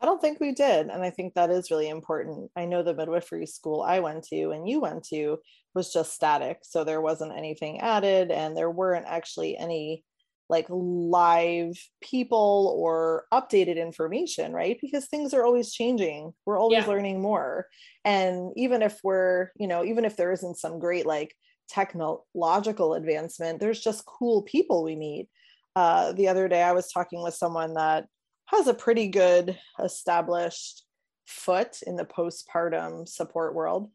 [0.00, 0.88] I don't think we did.
[0.88, 2.50] And I think that is really important.
[2.56, 5.38] I know the midwifery school I went to and you went to
[5.74, 6.58] was just static.
[6.62, 10.04] So there wasn't anything added and there weren't actually any
[10.48, 14.76] like live people or updated information, right?
[14.82, 16.34] Because things are always changing.
[16.44, 16.90] We're always yeah.
[16.90, 17.68] learning more.
[18.04, 21.32] And even if we're, you know, even if there isn't some great like
[21.72, 25.28] technological advancement, there's just cool people we meet.
[25.74, 28.06] Uh, the other day I was talking with someone that
[28.46, 30.84] has a pretty good established
[31.26, 33.90] foot in the postpartum support world.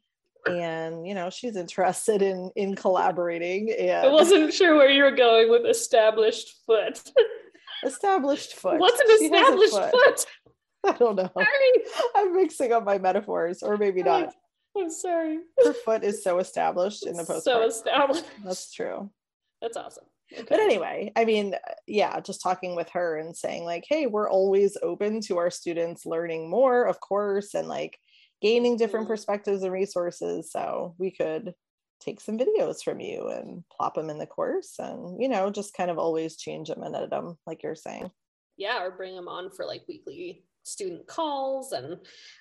[0.48, 5.12] And you know she's interested in in collaborating and i wasn't sure where you were
[5.12, 7.02] going with established foot.
[7.86, 8.80] Established foot.
[8.80, 9.92] What's an established foot?
[9.92, 10.26] foot?
[10.86, 11.30] i don't know.
[11.34, 12.08] Sorry.
[12.16, 14.34] i'm mixing up my metaphors or maybe not
[14.82, 19.10] i'm sorry her foot is so established in the post so established that's true
[19.62, 20.46] that's awesome Okay.
[20.50, 24.78] But anyway, I mean, yeah, just talking with her and saying, like, hey, we're always
[24.84, 27.98] open to our students learning more, of course, and like
[28.42, 29.14] gaining different mm-hmm.
[29.14, 30.52] perspectives and resources.
[30.52, 31.54] So we could
[32.02, 35.74] take some videos from you and plop them in the course and, you know, just
[35.74, 38.12] kind of always change them and edit them, like you're saying.
[38.58, 41.72] Yeah, or bring them on for like weekly student calls.
[41.72, 41.98] And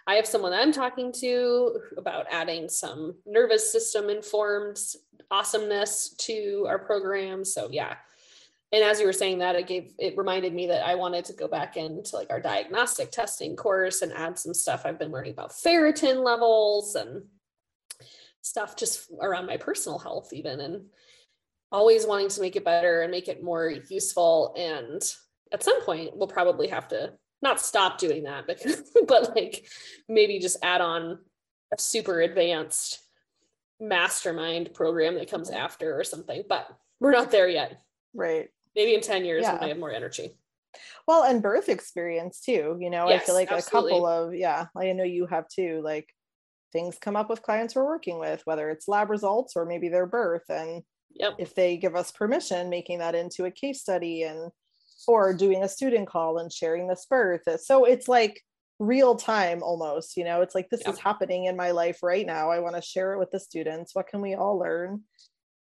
[0.06, 4.78] I have someone I'm talking to about adding some nervous system informed
[5.30, 7.44] awesomeness to our program.
[7.44, 7.96] So, yeah,
[8.72, 11.32] and as you were saying that it gave it reminded me that i wanted to
[11.32, 15.32] go back into like our diagnostic testing course and add some stuff i've been learning
[15.32, 17.22] about ferritin levels and
[18.42, 20.84] stuff just around my personal health even and
[21.72, 25.02] always wanting to make it better and make it more useful and
[25.52, 28.64] at some point we'll probably have to not stop doing that but
[29.08, 29.66] but like
[30.08, 31.18] maybe just add on
[31.72, 33.00] a super advanced
[33.80, 36.66] mastermind program that comes after or something but
[37.00, 37.80] we're not there yet
[38.14, 39.54] right maybe in 10 years yeah.
[39.54, 40.36] when I have more energy.
[41.08, 42.76] Well, and birth experience too.
[42.78, 43.92] You know, yes, I feel like absolutely.
[43.92, 46.08] a couple of, yeah, I know you have too, like
[46.72, 50.06] things come up with clients we're working with, whether it's lab results or maybe their
[50.06, 50.44] birth.
[50.50, 50.82] And
[51.14, 51.34] yep.
[51.38, 54.50] if they give us permission, making that into a case study and
[55.06, 57.42] or doing a student call and sharing this birth.
[57.60, 58.42] So it's like
[58.78, 60.94] real time almost, you know, it's like this yep.
[60.94, 62.50] is happening in my life right now.
[62.50, 63.94] I want to share it with the students.
[63.94, 65.02] What can we all learn?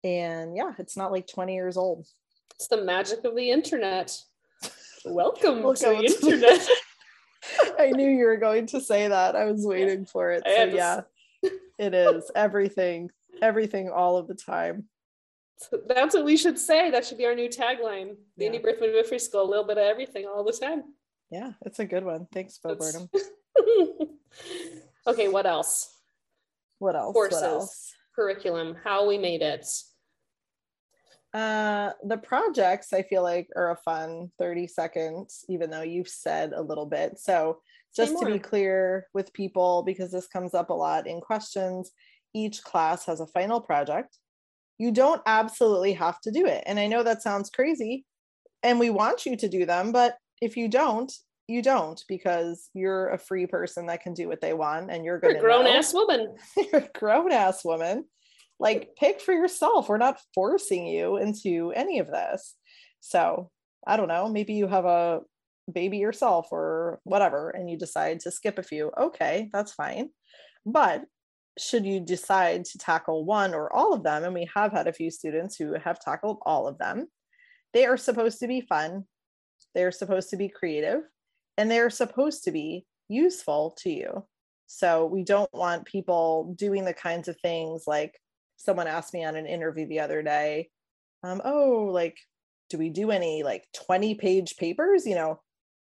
[0.04, 2.08] And yeah, it's not like 20 years old.
[2.56, 4.18] It's the magic of the internet.
[5.06, 6.68] Welcome, Welcome to the internet.
[7.80, 9.36] I knew you were going to say that.
[9.36, 10.44] I was waiting for it.
[10.46, 11.02] So yeah,
[11.78, 13.10] it is everything,
[13.42, 14.86] everything all of the time.
[15.88, 16.89] That's what we should say.
[16.89, 18.15] That should be our new tagline.
[18.38, 18.52] The yeah.
[18.52, 20.84] Indie Birth Midwifery School, a little bit of everything all the time.
[21.30, 22.28] Yeah, it's a good one.
[22.32, 23.10] Thanks, Bo Burnham.
[25.08, 25.95] okay, what else?
[26.80, 27.13] What else?
[27.13, 27.93] Courses, what else?
[28.15, 29.67] curriculum, how we made it.
[31.34, 36.54] Uh, the projects I feel like are a fun 30 seconds, even though you've said
[36.54, 37.19] a little bit.
[37.19, 37.60] So,
[37.95, 41.91] just to be clear with people, because this comes up a lot in questions,
[42.36, 44.17] each class has a final project.
[44.80, 46.63] You don't absolutely have to do it.
[46.65, 48.06] And I know that sounds crazy,
[48.63, 51.12] and we want you to do them, but if you don't,
[51.50, 55.20] you don't because you're a free person that can do what they want and you're
[55.20, 56.36] going to grown ass woman.
[56.56, 58.06] you're a grown ass woman.
[58.60, 59.89] Like pick for yourself.
[59.89, 62.56] We're not forcing you into any of this.
[63.00, 63.50] So
[63.88, 65.22] i don't know maybe you have a
[65.72, 68.92] baby yourself or whatever and you decide to skip a few.
[68.98, 70.10] Okay that's fine.
[70.65, 71.06] But
[71.60, 74.93] should you decide to tackle one or all of them and we have had a
[74.93, 77.08] few students who have tackled all of them
[77.74, 79.04] they are supposed to be fun
[79.76, 81.02] they're supposed to be creative
[81.58, 84.26] and they're supposed to be useful to you
[84.72, 88.13] so we don't want people doing the kinds of things like
[88.60, 90.69] someone asked me on an interview the other day,
[91.24, 92.19] um, oh, like,
[92.69, 95.08] do we do any like 20 page papers?
[95.08, 95.41] You know,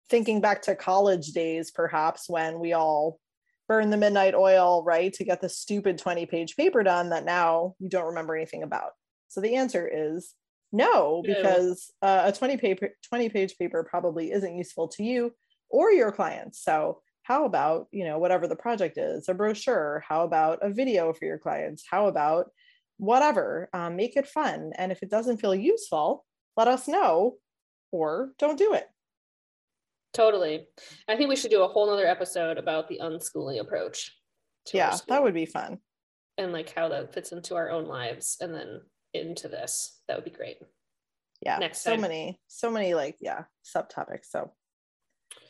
[0.09, 3.19] thinking back to college days, perhaps when we all
[3.67, 7.75] burn the midnight oil, right, to get the stupid 20 page paper done that now
[7.79, 8.91] you don't remember anything about.
[9.27, 10.33] So the answer is
[10.71, 15.33] no, because uh, a 20 paper 20 page paper probably isn't useful to you
[15.69, 16.63] or your clients.
[16.63, 21.11] So how about, you know, whatever the project is, a brochure, how about a video
[21.13, 21.83] for your clients?
[21.89, 22.51] How about
[22.97, 26.25] whatever um, make it fun and if it doesn't feel useful
[26.55, 27.35] let us know
[27.91, 28.87] or don't do it
[30.17, 30.67] totally.
[31.07, 34.11] I think we should do a whole nother episode about the unschooling approach
[34.73, 35.79] yeah that would be fun.
[36.37, 38.81] And like how that fits into our own lives and then
[39.13, 40.01] into this.
[40.07, 40.57] That would be great.
[41.41, 42.01] Yeah next so time.
[42.01, 44.51] many so many like yeah subtopics so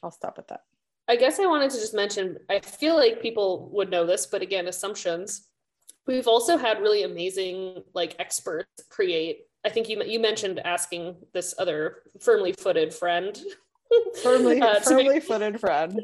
[0.03, 0.61] i'll stop with that.
[1.07, 4.41] I guess i wanted to just mention i feel like people would know this but
[4.41, 5.47] again assumptions.
[6.05, 9.39] We've also had really amazing like experts create.
[9.65, 13.38] I think you you mentioned asking this other firmly footed friend,
[14.23, 16.01] firmly uh, firmly make, footed friend,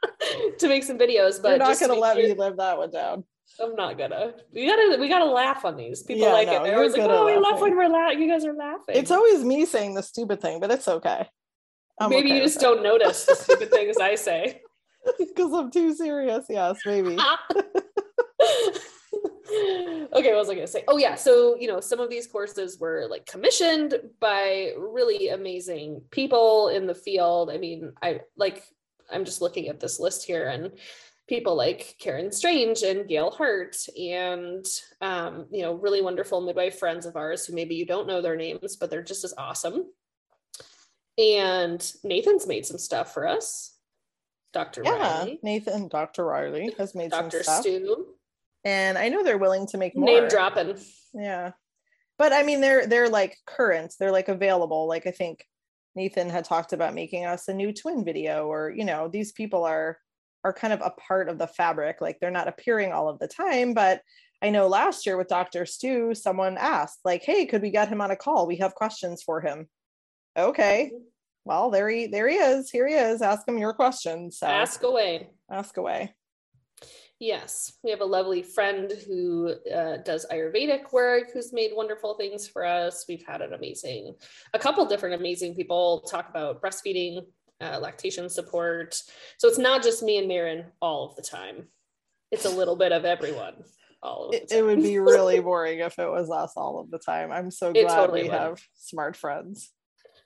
[0.58, 1.40] to make some videos.
[1.40, 3.24] But you're not going to let me live that one down.
[3.60, 4.34] I'm not gonna.
[4.52, 4.98] We gotta.
[5.00, 6.02] We gotta laugh on these.
[6.02, 6.74] People yeah, like no, it.
[6.74, 8.94] Always like, "Oh, we laugh when we're laughing." You guys are laughing.
[8.94, 11.26] It's always me saying the stupid thing, but it's okay.
[12.00, 14.60] I'm maybe okay you just don't notice the stupid things I say
[15.18, 16.46] because I'm too serious.
[16.48, 17.18] Yes, maybe.
[19.48, 20.84] Okay, what was I going to say?
[20.88, 21.14] Oh, yeah.
[21.14, 26.86] So, you know, some of these courses were like commissioned by really amazing people in
[26.86, 27.50] the field.
[27.50, 28.64] I mean, I like,
[29.10, 30.72] I'm just looking at this list here and
[31.28, 34.64] people like Karen Strange and Gail Hart and,
[35.00, 38.36] um, you know, really wonderful midwife friends of ours who maybe you don't know their
[38.36, 39.86] names, but they're just as awesome.
[41.18, 43.74] And Nathan's made some stuff for us.
[44.52, 44.82] Dr.
[44.84, 45.40] Yeah, Riley.
[45.42, 46.24] Nathan, Dr.
[46.24, 47.42] Riley has made Dr.
[47.42, 47.60] some stuff.
[47.60, 48.06] Stu.
[48.64, 50.06] And I know they're willing to make more.
[50.06, 50.78] Name dropping.
[51.14, 51.52] Yeah.
[52.18, 54.88] But I mean they're they're like current, they're like available.
[54.88, 55.44] Like I think
[55.94, 59.64] Nathan had talked about making us a new twin video or you know, these people
[59.64, 59.98] are
[60.44, 62.00] are kind of a part of the fabric.
[62.00, 64.02] Like they're not appearing all of the time, but
[64.40, 65.66] I know last year with Dr.
[65.66, 68.46] Stu, someone asked, like, hey, could we get him on a call?
[68.46, 69.68] We have questions for him.
[70.36, 70.92] Okay.
[71.44, 72.70] Well, there he there he is.
[72.70, 73.22] Here he is.
[73.22, 74.38] Ask him your questions.
[74.38, 75.30] So Ask away.
[75.50, 76.14] ask away.
[77.20, 82.46] Yes, we have a lovely friend who uh, does Ayurvedic work who's made wonderful things
[82.46, 83.06] for us.
[83.08, 84.14] We've had an amazing,
[84.54, 87.22] a couple different amazing people talk about breastfeeding,
[87.60, 89.02] uh, lactation support.
[89.38, 91.66] So it's not just me and Marin all of the time.
[92.30, 93.64] It's a little bit of everyone
[94.00, 94.58] all of the It, time.
[94.58, 97.32] it would be really boring if it was us all of the time.
[97.32, 98.38] I'm so glad totally we would.
[98.38, 99.72] have smart friends.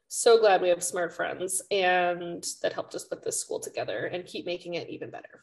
[0.08, 4.26] so glad we have smart friends and that helped us put this school together and
[4.26, 5.40] keep making it even better.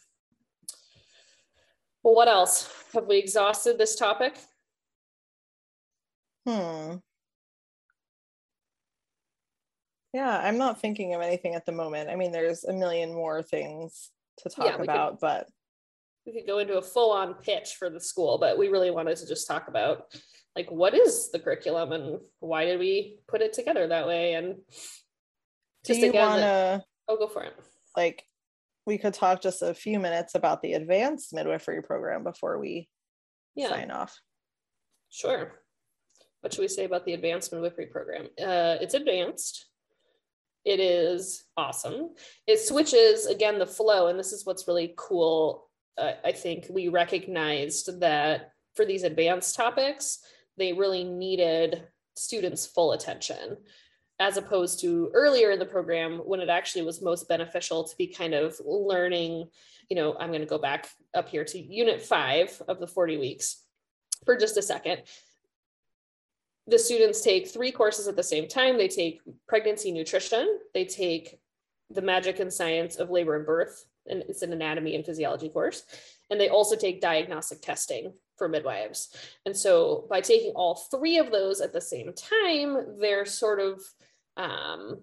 [2.04, 2.72] Well, what else?
[2.94, 4.38] Have we exhausted this topic?
[6.48, 6.96] Hmm.
[10.14, 12.10] Yeah, I'm not thinking of anything at the moment.
[12.10, 15.48] I mean, there's a million more things to talk Yeah, we could- about, but
[16.26, 19.28] we could go into a full-on pitch for the school, but we really wanted to
[19.28, 20.14] just talk about
[20.56, 24.34] like what is the curriculum and why did we put it together that way?
[24.34, 24.62] And do
[25.88, 27.54] just you again, want to oh, go for it.
[27.96, 28.24] like
[28.90, 32.90] we could talk just a few minutes about the advanced midwifery program before we
[33.56, 34.20] Yeah, sign off.
[35.12, 35.62] sure.
[36.42, 38.26] What should we say about the advanced midwifery program?
[38.42, 39.68] Uh, it's advanced.
[40.66, 42.16] It is awesome.
[42.48, 45.70] It switches again the flow, and this is what's really cool.
[45.96, 50.20] Uh, I think we recognized that for these advanced topics,
[50.58, 53.58] they really needed students' full attention,
[54.20, 58.08] as opposed to earlier in the program when it actually was most beneficial to be
[58.08, 59.48] kind of learning.
[59.90, 63.18] You know, I'm going to go back up here to unit five of the 40
[63.18, 63.64] weeks
[64.26, 65.04] for just a second
[66.70, 68.78] the students take three courses at the same time.
[68.78, 71.40] They take pregnancy nutrition, they take
[71.90, 75.84] the magic and science of labor and birth, and it's an anatomy and physiology course.
[76.30, 79.16] And they also take diagnostic testing for midwives.
[79.46, 83.82] And so by taking all three of those at the same time, they're sort of
[84.40, 85.00] um,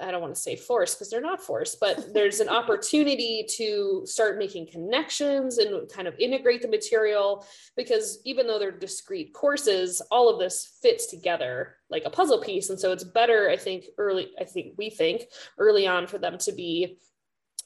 [0.00, 4.02] I don't want to say forced because they're not forced, but there's an opportunity to
[4.06, 7.46] start making connections and kind of integrate the material
[7.76, 12.70] because even though they're discrete courses, all of this fits together like a puzzle piece.
[12.70, 15.24] And so it's better, I think, early, I think we think
[15.58, 16.98] early on for them to be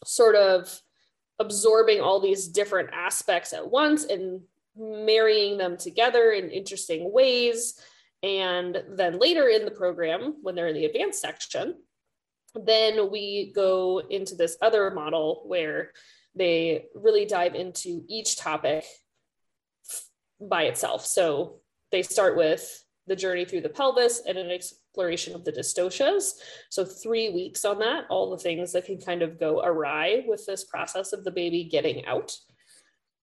[0.04, 0.80] sort of
[1.38, 4.40] absorbing all these different aspects at once and
[4.76, 7.80] marrying them together in interesting ways.
[8.22, 11.76] And then later in the program, when they're in the advanced section,
[12.54, 15.92] then we go into this other model where
[16.34, 18.84] they really dive into each topic
[20.40, 21.04] by itself.
[21.04, 21.60] So
[21.92, 26.32] they start with the journey through the pelvis and an exploration of the dystocias.
[26.70, 30.44] So three weeks on that, all the things that can kind of go awry with
[30.46, 32.36] this process of the baby getting out.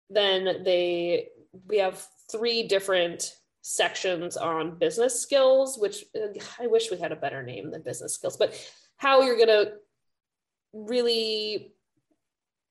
[0.10, 1.30] Then they
[1.68, 3.32] we have three different
[3.64, 8.14] sections on business skills, which uh, I wish we had a better name than business
[8.14, 8.54] skills, but
[8.98, 9.74] how you're going to
[10.74, 11.74] really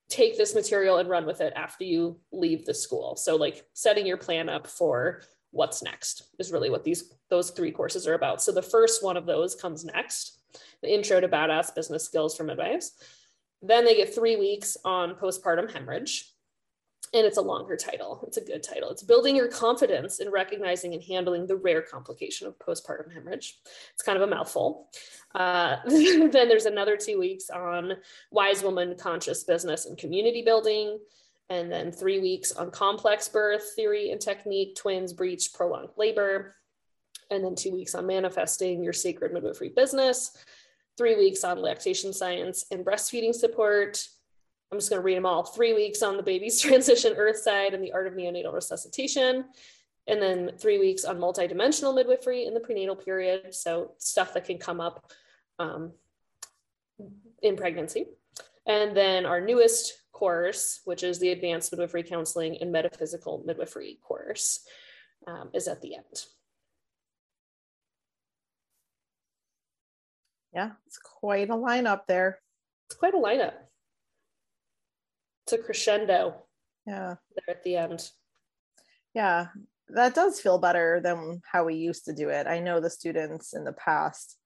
[0.07, 3.15] take this material and run with it after you leave the school.
[3.15, 7.71] So like setting your plan up for what's next is really what these those three
[7.71, 8.41] courses are about.
[8.41, 10.39] So the first one of those comes next,
[10.83, 12.91] the intro to badass business skills for midwives.
[13.63, 16.32] Then they get 3 weeks on postpartum hemorrhage.
[17.13, 18.23] And it's a longer title.
[18.25, 18.89] It's a good title.
[18.89, 23.59] It's building your confidence in recognizing and handling the rare complication of postpartum hemorrhage.
[23.93, 24.89] It's kind of a mouthful.
[25.35, 27.93] Uh, then there's another two weeks on
[28.31, 30.97] wise woman, conscious business, and community building.
[31.49, 36.55] And then three weeks on complex birth theory and technique, twins, breech, prolonged labor.
[37.29, 40.35] And then two weeks on manifesting your sacred midwifery business.
[40.97, 44.07] Three weeks on lactation science and breastfeeding support.
[44.73, 45.43] I'm just going to read them all.
[45.43, 49.45] Three weeks on the baby's transition earth side and the art of neonatal resuscitation.
[50.07, 53.53] And then three weeks on multidimensional midwifery in the prenatal period.
[53.53, 55.11] So stuff that can come up
[55.59, 55.91] um,
[57.43, 58.07] in pregnancy.
[58.65, 64.65] And then our newest course, which is the Advanced Midwifery Counseling and Metaphysical Midwifery course,
[65.27, 66.25] um, is at the end.
[70.51, 72.39] Yeah, it's quite a lineup there.
[72.87, 73.53] It's quite a lineup.
[75.45, 76.35] It's a crescendo.
[76.85, 77.15] Yeah.
[77.35, 78.09] There at the end.
[79.13, 79.47] Yeah,
[79.89, 82.47] that does feel better than how we used to do it.
[82.47, 84.37] I know the students in the past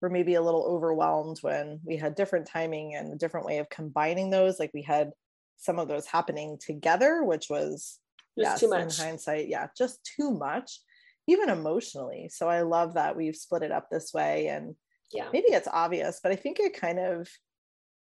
[0.00, 3.68] were maybe a little overwhelmed when we had different timing and a different way of
[3.68, 4.58] combining those.
[4.58, 5.10] Like we had
[5.58, 7.98] some of those happening together, which was
[8.36, 8.98] yes, too much.
[8.98, 10.80] in hindsight, yeah, just too much,
[11.28, 12.30] even emotionally.
[12.32, 14.48] So I love that we've split it up this way.
[14.48, 14.74] And
[15.12, 17.28] yeah, maybe it's obvious, but I think it kind of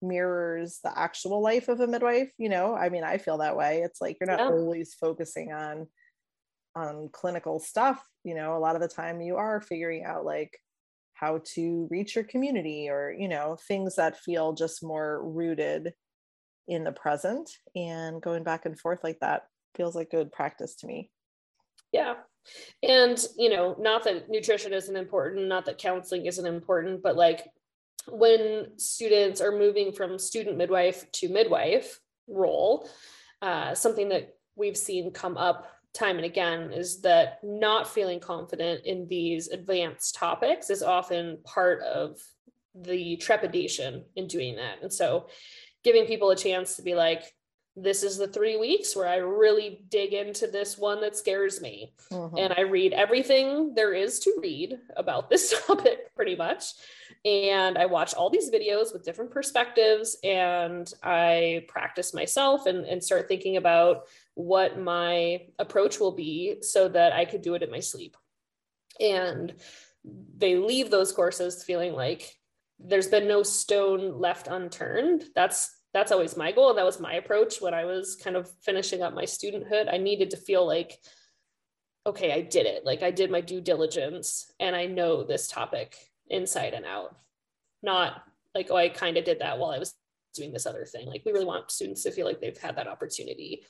[0.02, 2.30] mirrors the actual life of a midwife.
[2.38, 3.80] You know, I mean, I feel that way.
[3.80, 4.46] It's like you're not yeah.
[4.46, 5.86] always focusing on
[6.74, 8.02] on clinical stuff.
[8.24, 10.58] You know, a lot of the time you are figuring out like
[11.16, 15.92] how to reach your community or you know things that feel just more rooted
[16.68, 20.86] in the present and going back and forth like that feels like good practice to
[20.86, 21.10] me
[21.92, 22.14] yeah
[22.82, 27.48] and you know not that nutrition isn't important not that counseling isn't important but like
[28.08, 32.88] when students are moving from student midwife to midwife role
[33.42, 38.84] uh, something that we've seen come up time and again is that not feeling confident
[38.84, 42.18] in these advanced topics is often part of
[42.74, 44.82] the trepidation in doing that.
[44.82, 45.28] And so
[45.82, 47.32] giving people a chance to be like,
[47.76, 51.92] this is the three weeks where I really dig into this one that scares me.
[52.10, 52.38] Mm-hmm.
[52.38, 56.64] And I read everything there is to read about this topic pretty much.
[57.26, 63.04] And I watch all these videos with different perspectives and I practice myself and, and
[63.04, 64.04] start thinking about
[64.34, 68.16] what my approach will be so that I could do it in my sleep.
[68.98, 69.52] And
[70.38, 72.36] they leave those courses feeling like
[72.78, 75.24] there's been no stone left unturned.
[75.34, 76.68] That's that's always my goal.
[76.68, 79.90] And that was my approach when I was kind of finishing up my studenthood.
[79.90, 80.98] I needed to feel like,
[82.04, 82.84] okay, I did it.
[82.84, 85.96] Like I did my due diligence and I know this topic
[86.28, 87.16] inside and out.
[87.82, 88.22] Not
[88.54, 89.94] like, oh, I kind of did that while I was
[90.34, 91.06] doing this other thing.
[91.06, 93.64] Like we really want students to feel like they've had that opportunity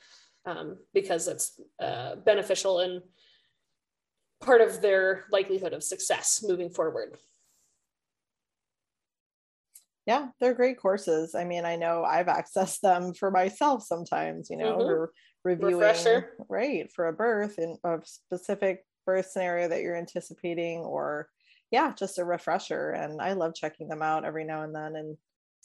[0.46, 3.02] um, because it's uh, beneficial and
[4.40, 7.18] part of their likelihood of success moving forward.
[10.06, 11.34] Yeah, they're great courses.
[11.34, 15.04] I mean, I know I've accessed them for myself sometimes, you know, mm-hmm.
[15.44, 16.32] reviewing Refresher.
[16.48, 21.28] right for a birth in a specific birth scenario that you're anticipating or
[21.72, 22.90] yeah, just a refresher.
[22.90, 25.16] And I love checking them out every now and then and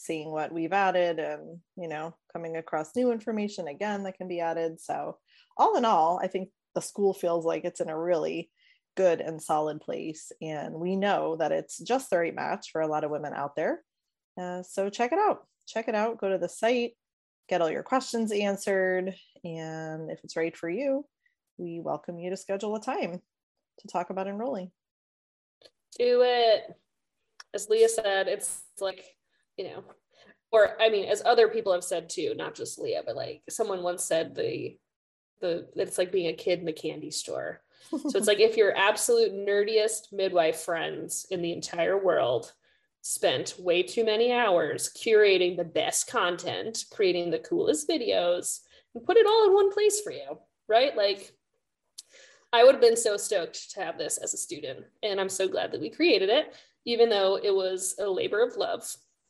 [0.02, 4.40] seeing what we've added and you know coming across new information again that can be
[4.40, 5.18] added so
[5.58, 8.50] all in all i think the school feels like it's in a really
[8.98, 12.88] good and solid place and we know that it's just the right match for a
[12.88, 13.84] lot of women out there
[14.40, 15.46] uh, so check it out.
[15.68, 16.20] Check it out.
[16.20, 16.94] Go to the site
[17.50, 19.14] get all your questions answered
[19.44, 21.04] and if it's right for you
[21.58, 23.22] we welcome you to schedule a time
[23.80, 24.72] to talk about enrolling.
[25.98, 26.76] Do it.
[27.54, 29.04] As leah said it's like
[29.58, 29.84] you know,
[30.52, 33.84] or I mean, as other people have said too, not just Leah, but like someone
[33.84, 34.78] once said the
[35.40, 37.62] the it's like being a kid in the candy store.
[37.90, 42.54] so it's like if your absolute nerdiest midwife friends in the entire world
[43.02, 48.60] spent way too many hours curating the best content, creating the coolest videos,
[48.94, 50.38] and put it all in one place for you,
[50.68, 50.96] right?
[50.96, 51.34] Like
[52.54, 54.86] I would have been so stoked to have this as a student.
[55.04, 56.54] And I'm so glad that we created it,
[56.86, 58.84] even though it was a labor of love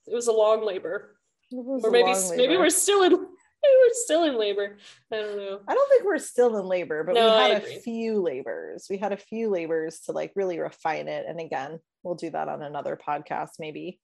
[0.07, 1.15] it was a long labor.
[1.51, 4.77] Or maybe maybe we're still in we're still in labor.
[5.11, 5.59] I don't know.
[5.67, 8.87] I don't think we're still in labor, but no, we had a few labors.
[8.89, 11.25] We had a few labors to like really refine it.
[11.27, 13.99] And again, we'll do that on another podcast, maybe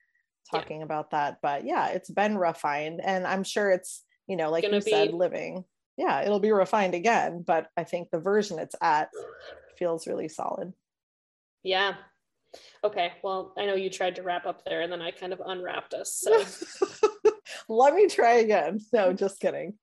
[0.49, 0.85] talking yeah.
[0.85, 1.37] about that.
[1.41, 3.01] But yeah, it's been refined.
[3.03, 4.81] And I'm sure it's, you know, like you be...
[4.81, 5.63] said, living.
[5.97, 7.43] Yeah, it'll be refined again.
[7.45, 9.09] But I think the version it's at
[9.77, 10.73] feels really solid.
[11.63, 11.95] Yeah,
[12.83, 15.41] Okay, well, I know you tried to wrap up there and then I kind of
[15.45, 16.13] unwrapped us.
[16.13, 16.43] So
[17.69, 18.79] let me try again.
[18.93, 19.73] No, just kidding.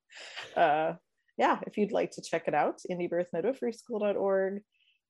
[0.56, 0.94] Uh,
[1.36, 4.62] yeah, if you'd like to check it out, indiebirthmidwiferyschool.org.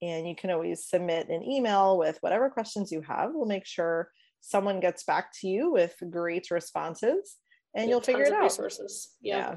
[0.05, 3.31] And you can always submit an email with whatever questions you have.
[3.33, 7.37] We'll make sure someone gets back to you with great responses
[7.75, 8.43] and you'll figure it out.
[8.43, 9.11] Resources.
[9.21, 9.37] Yeah.
[9.37, 9.57] yeah.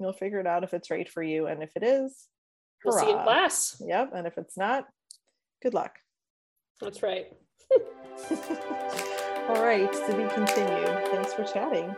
[0.00, 1.46] You'll figure it out if it's right for you.
[1.46, 2.26] And if it is,
[2.84, 3.80] we'll see you in class.
[3.86, 4.10] Yep.
[4.14, 4.86] And if it's not,
[5.62, 5.92] good luck.
[6.80, 7.26] That's right.
[9.48, 11.08] All right, to be continued.
[11.10, 11.94] Thanks for chatting.